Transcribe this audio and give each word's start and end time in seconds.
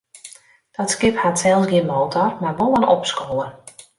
Dat 0.77 0.89
skip 0.93 1.15
hat 1.23 1.37
sels 1.41 1.67
gjin 1.71 1.87
motor, 1.93 2.29
mar 2.41 2.55
wol 2.59 2.73
in 2.79 2.91
opskower. 2.97 3.49